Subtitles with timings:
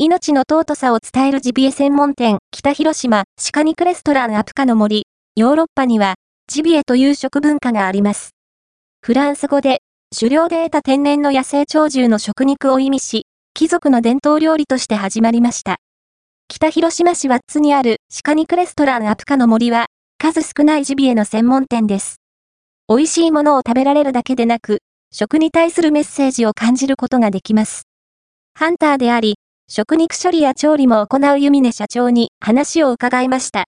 [0.00, 6.14] 命の尊さを伝えるジビエ専門店、北広島、鹿肉レストランアプカの森、ヨーロッパには、
[6.46, 8.30] ジビエという食文化があります。
[9.02, 9.80] フランス語で、
[10.16, 15.78] 狩猟で得た天然の野生鳥獣の食肉を意味し、貴族の伝統料理として始まりました。
[16.46, 19.86] 北広島市ワッツにある鹿肉レストランアプカの森は、
[20.16, 22.20] 数少ないジビエの専門店です。
[22.88, 24.78] 美味しいものを食べられるだけでなく、
[25.12, 27.88] 食に対するメッセージを感じることができます。
[28.54, 29.34] ハンターであり、
[29.70, 33.66] 食肉処理や調理も行うユミネ社長に話を伺いました。